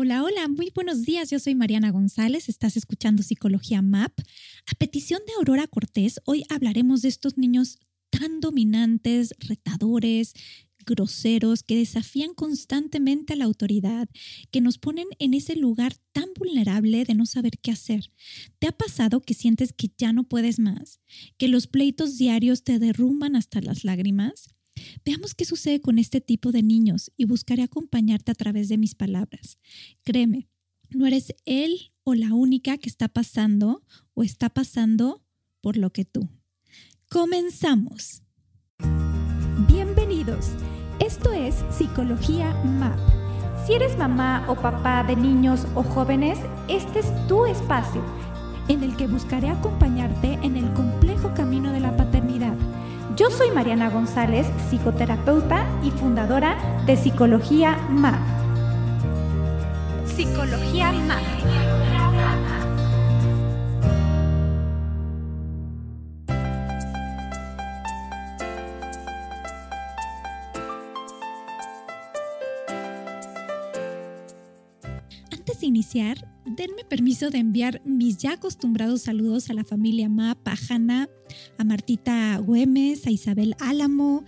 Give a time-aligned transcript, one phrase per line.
[0.00, 1.28] Hola, hola, muy buenos días.
[1.28, 2.48] Yo soy Mariana González.
[2.48, 4.12] Estás escuchando Psicología MAP.
[4.20, 10.34] A petición de Aurora Cortés, hoy hablaremos de estos niños tan dominantes, retadores,
[10.86, 14.08] groseros, que desafían constantemente a la autoridad,
[14.52, 18.12] que nos ponen en ese lugar tan vulnerable de no saber qué hacer.
[18.60, 21.00] ¿Te ha pasado que sientes que ya no puedes más?
[21.38, 24.54] ¿Que los pleitos diarios te derrumban hasta las lágrimas?
[25.04, 28.94] Veamos qué sucede con este tipo de niños y buscaré acompañarte a través de mis
[28.94, 29.58] palabras.
[30.04, 30.48] Créeme,
[30.90, 33.82] no eres él o la única que está pasando
[34.14, 35.22] o está pasando
[35.60, 36.28] por lo que tú.
[37.10, 38.22] Comenzamos.
[39.66, 40.50] Bienvenidos.
[41.00, 42.98] Esto es Psicología MAP.
[43.66, 48.02] Si eres mamá o papá de niños o jóvenes, este es tu espacio
[48.68, 50.67] en el que buscaré acompañarte en el
[53.28, 56.56] yo soy Mariana González, psicoterapeuta y fundadora
[56.86, 58.18] de Psicología MAP.
[60.06, 61.22] Psicología MAP.
[75.30, 76.16] Antes de iniciar,
[76.48, 81.08] denme permiso de enviar mis ya acostumbrados saludos a la familia MAP, a Hanna,
[81.58, 84.24] a Martita Güemes, a Isabel Álamo,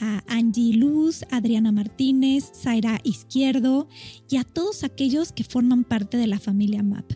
[0.00, 3.88] a Angie Luz, Adriana Martínez, Zaira Izquierdo
[4.28, 7.12] y a todos aquellos que forman parte de la familia MAP.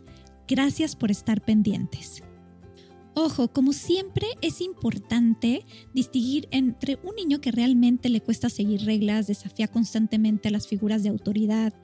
[0.46, 2.22] Gracias por estar pendientes.
[3.14, 9.26] Ojo, como siempre es importante distinguir entre un niño que realmente le cuesta seguir reglas,
[9.26, 11.74] desafía constantemente a las figuras de autoridad,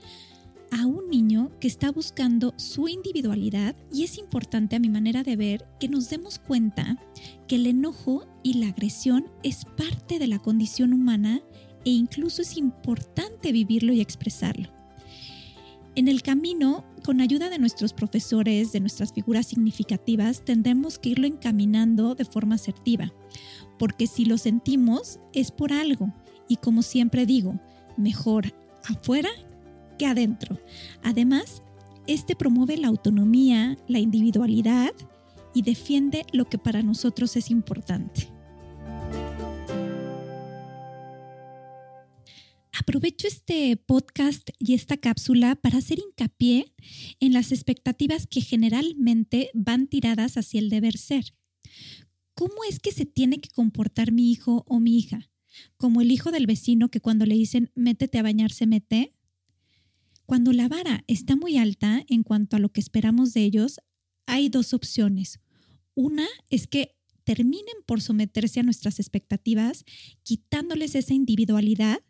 [0.74, 5.36] a un niño que está buscando su individualidad y es importante a mi manera de
[5.36, 6.98] ver que nos demos cuenta
[7.46, 11.42] que el enojo y la agresión es parte de la condición humana
[11.84, 14.68] e incluso es importante vivirlo y expresarlo.
[15.94, 21.28] En el camino, con ayuda de nuestros profesores, de nuestras figuras significativas, tendremos que irlo
[21.28, 23.12] encaminando de forma asertiva,
[23.78, 26.12] porque si lo sentimos es por algo
[26.48, 27.60] y como siempre digo,
[27.96, 28.52] mejor
[28.84, 29.30] afuera
[29.96, 30.60] que adentro.
[31.02, 31.62] Además,
[32.06, 34.92] este promueve la autonomía, la individualidad
[35.54, 38.28] y defiende lo que para nosotros es importante.
[42.76, 46.74] Aprovecho este podcast y esta cápsula para hacer hincapié
[47.20, 51.34] en las expectativas que generalmente van tiradas hacia el deber ser.
[52.34, 55.30] ¿Cómo es que se tiene que comportar mi hijo o mi hija?
[55.76, 59.14] Como el hijo del vecino que cuando le dicen métete a bañar se mete,
[60.26, 63.80] cuando la vara está muy alta en cuanto a lo que esperamos de ellos,
[64.26, 65.40] hay dos opciones.
[65.94, 69.84] Una es que terminen por someterse a nuestras expectativas,
[70.22, 72.00] quitándoles esa individualidad,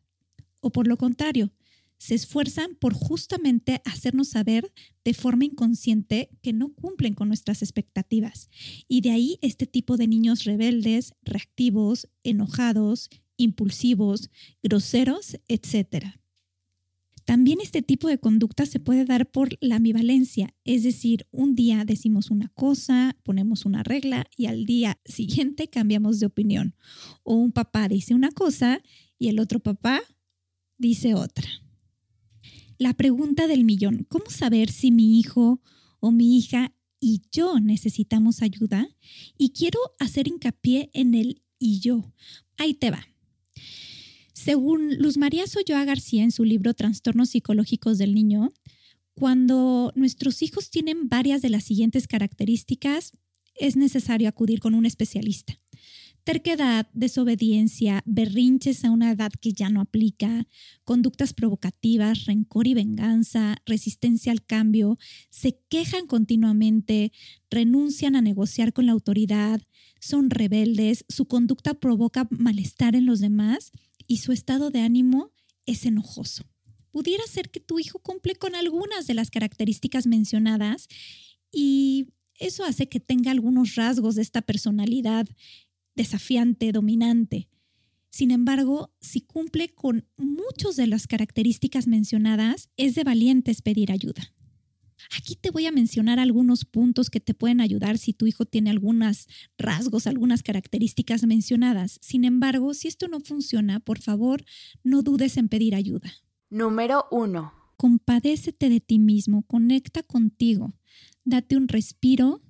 [0.60, 1.52] o por lo contrario,
[1.98, 4.72] se esfuerzan por justamente hacernos saber
[5.04, 8.50] de forma inconsciente que no cumplen con nuestras expectativas.
[8.88, 14.30] Y de ahí este tipo de niños rebeldes, reactivos, enojados, impulsivos,
[14.62, 16.20] groseros, etcétera.
[17.24, 21.84] También este tipo de conducta se puede dar por la ambivalencia, es decir, un día
[21.84, 26.76] decimos una cosa, ponemos una regla y al día siguiente cambiamos de opinión.
[27.22, 28.82] O un papá dice una cosa
[29.18, 30.02] y el otro papá
[30.76, 31.48] dice otra.
[32.76, 35.62] La pregunta del millón, ¿cómo saber si mi hijo
[36.00, 38.88] o mi hija y yo necesitamos ayuda?
[39.38, 42.12] Y quiero hacer hincapié en el y yo.
[42.58, 43.13] Ahí te va.
[44.44, 48.52] Según Luz María Soyoa García en su libro Trastornos psicológicos del niño,
[49.14, 53.12] cuando nuestros hijos tienen varias de las siguientes características,
[53.54, 55.58] es necesario acudir con un especialista.
[56.24, 60.46] Terquedad, desobediencia, berrinches a una edad que ya no aplica,
[60.84, 64.98] conductas provocativas, rencor y venganza, resistencia al cambio,
[65.30, 67.12] se quejan continuamente,
[67.50, 69.62] renuncian a negociar con la autoridad,
[70.04, 73.72] son rebeldes, su conducta provoca malestar en los demás
[74.06, 75.32] y su estado de ánimo
[75.64, 76.44] es enojoso.
[76.90, 80.88] Pudiera ser que tu hijo cumple con algunas de las características mencionadas
[81.50, 82.08] y
[82.38, 85.26] eso hace que tenga algunos rasgos de esta personalidad
[85.94, 87.48] desafiante, dominante.
[88.10, 94.34] Sin embargo, si cumple con muchas de las características mencionadas, es de valientes pedir ayuda.
[95.16, 98.70] Aquí te voy a mencionar algunos puntos que te pueden ayudar si tu hijo tiene
[98.70, 99.28] algunos
[99.58, 101.98] rasgos, algunas características mencionadas.
[102.02, 104.44] Sin embargo, si esto no funciona, por favor,
[104.82, 106.12] no dudes en pedir ayuda.
[106.50, 107.52] Número 1.
[107.76, 110.72] Compadécete de ti mismo, conecta contigo,
[111.24, 112.40] date un respiro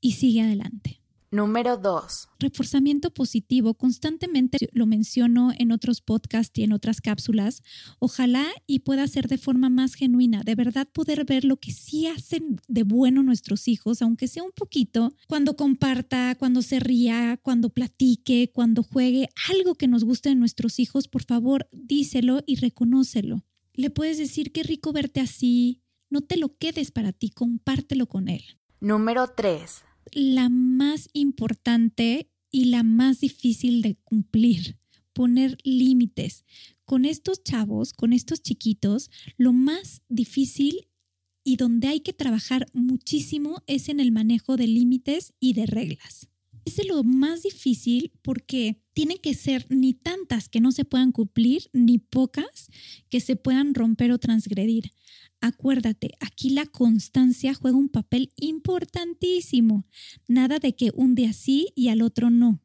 [0.00, 1.01] y sigue adelante.
[1.32, 2.28] Número 2.
[2.40, 3.72] Reforzamiento positivo.
[3.72, 7.62] Constantemente lo menciono en otros podcasts y en otras cápsulas.
[8.00, 10.42] Ojalá y pueda ser de forma más genuina.
[10.44, 14.52] De verdad poder ver lo que sí hacen de bueno nuestros hijos, aunque sea un
[14.52, 20.34] poquito, cuando comparta, cuando se ría, cuando platique, cuando juegue algo que nos guste de
[20.34, 23.46] nuestros hijos, por favor, díselo y reconócelo.
[23.72, 25.80] Le puedes decir qué rico verte así.
[26.10, 28.42] No te lo quedes para ti, compártelo con él.
[28.80, 34.78] Número 3 la más importante y la más difícil de cumplir,
[35.12, 36.44] poner límites.
[36.84, 40.88] Con estos chavos, con estos chiquitos, lo más difícil
[41.44, 46.28] y donde hay que trabajar muchísimo es en el manejo de límites y de reglas.
[46.64, 51.68] Es lo más difícil porque tienen que ser ni tantas que no se puedan cumplir,
[51.72, 52.68] ni pocas
[53.08, 54.92] que se puedan romper o transgredir.
[55.40, 59.86] Acuérdate, aquí la constancia juega un papel importantísimo.
[60.28, 62.62] Nada de que un día sí y al otro no,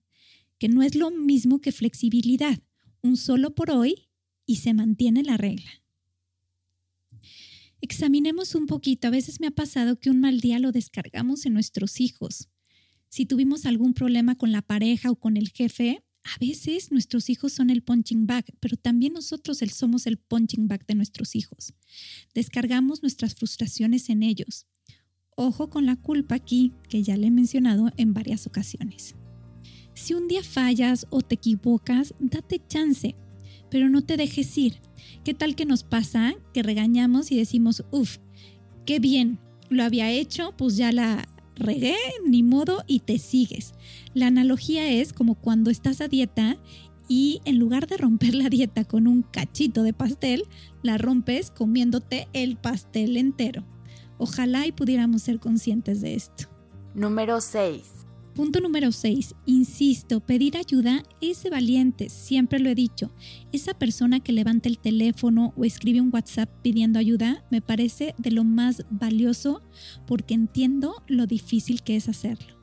[0.59, 2.59] que no es lo mismo que flexibilidad,
[3.01, 4.09] un solo por hoy
[4.45, 5.71] y se mantiene la regla.
[7.81, 11.53] Examinemos un poquito, a veces me ha pasado que un mal día lo descargamos en
[11.53, 12.49] nuestros hijos.
[13.09, 17.53] Si tuvimos algún problema con la pareja o con el jefe, a veces nuestros hijos
[17.53, 21.73] son el punching bag, pero también nosotros somos el punching bag de nuestros hijos.
[22.33, 24.67] Descargamos nuestras frustraciones en ellos.
[25.37, 29.15] Ojo con la culpa aquí, que ya le he mencionado en varias ocasiones.
[29.93, 33.15] Si un día fallas o te equivocas, date chance,
[33.69, 34.81] pero no te dejes ir.
[35.23, 38.17] ¿Qué tal que nos pasa que regañamos y decimos, uff,
[38.85, 39.39] qué bien,
[39.69, 41.27] lo había hecho, pues ya la,
[41.57, 41.95] regué,
[42.25, 43.73] ni modo, y te sigues.
[44.13, 46.57] La analogía es como cuando estás a dieta
[47.07, 50.43] y en lugar de romper la dieta con un cachito de pastel,
[50.83, 53.63] la rompes comiéndote el pastel entero.
[54.17, 56.45] Ojalá y pudiéramos ser conscientes de esto.
[56.93, 57.96] Número 6.
[58.37, 59.33] Punto número 6.
[59.47, 63.11] Insisto, pedir ayuda es de valientes, siempre lo he dicho.
[63.51, 68.29] Esa persona que levanta el teléfono o escribe un WhatsApp pidiendo ayuda me parece de
[68.29, 69.63] lo más valioso
[70.05, 72.56] porque entiendo lo difícil que es hacerlo.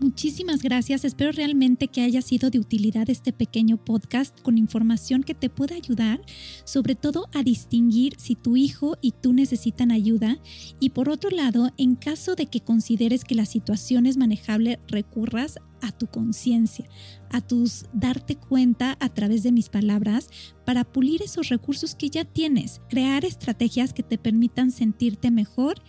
[0.00, 1.04] Muchísimas gracias.
[1.04, 5.74] Espero realmente que haya sido de utilidad este pequeño podcast con información que te pueda
[5.74, 6.20] ayudar,
[6.62, 10.38] sobre todo a distinguir si tu hijo y tú necesitan ayuda.
[10.78, 15.58] Y por otro lado, en caso de que consideres que la situación es manejable, recurras
[15.82, 16.88] a tu conciencia,
[17.32, 20.30] a tus darte cuenta a través de mis palabras
[20.64, 25.82] para pulir esos recursos que ya tienes, crear estrategias que te permitan sentirte mejor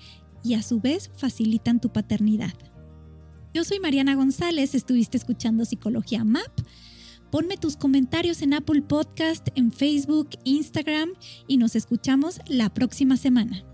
[0.43, 2.53] y a su vez facilitan tu paternidad.
[3.51, 6.51] Yo soy Mariana González, estuviste escuchando Psicología MAP.
[7.31, 11.09] Ponme tus comentarios en Apple Podcast, en Facebook, Instagram
[11.47, 13.65] y nos escuchamos la próxima semana.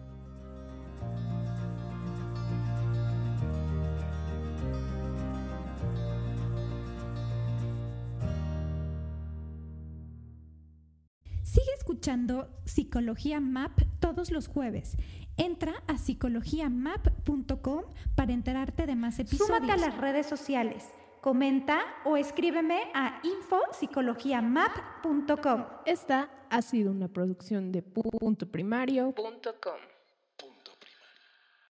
[11.43, 14.95] Sigue escuchando Psicología MAP todos los jueves
[15.37, 17.83] Entra a psicologiamap.com
[18.15, 19.47] para enterarte de más episodios.
[19.47, 20.85] Súmate a las redes sociales,
[21.21, 25.63] comenta o escríbeme a infopsicologiamap.com.
[25.85, 29.94] Esta ha sido una producción de puntoprimario.com.